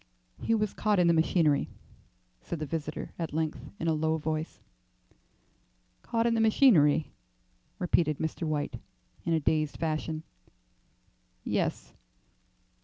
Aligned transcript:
"He 0.41 0.55
was 0.55 0.73
caught 0.73 0.97
in 0.97 1.05
the 1.05 1.13
machinery," 1.13 1.69
said 2.41 2.57
the 2.57 2.65
visitor 2.65 3.13
at 3.19 3.35
length 3.35 3.69
in 3.79 3.87
a 3.87 3.93
low 3.93 4.17
voice. 4.17 4.59
"Caught 6.01 6.25
in 6.25 6.33
the 6.33 6.41
machinery," 6.41 7.11
repeated 7.77 8.17
Mr. 8.17 8.47
White, 8.47 8.79
in 9.25 9.33
a 9.33 9.39
dazed 9.39 9.77
fashion, 9.77 10.23
"yes." 11.43 11.93